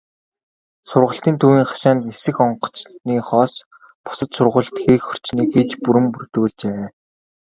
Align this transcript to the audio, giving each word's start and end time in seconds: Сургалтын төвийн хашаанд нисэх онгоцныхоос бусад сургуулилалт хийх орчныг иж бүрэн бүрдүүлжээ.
Сургалтын 0.89 1.35
төвийн 1.41 1.67
хашаанд 1.69 2.01
нисэх 2.07 2.37
онгоцныхоос 2.45 3.53
бусад 4.05 4.29
сургуулилалт 4.35 4.77
хийх 4.83 5.03
орчныг 5.11 5.49
иж 5.61 5.69
бүрэн 5.83 6.07
бүрдүүлжээ. 6.13 6.81